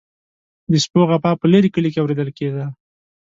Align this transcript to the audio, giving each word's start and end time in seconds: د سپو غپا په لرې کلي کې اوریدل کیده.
د 0.71 0.73
سپو 0.83 1.01
غپا 1.09 1.31
په 1.41 1.45
لرې 1.53 1.69
کلي 1.75 1.89
کې 1.91 2.01
اوریدل 2.01 2.29
کیده. 2.37 2.65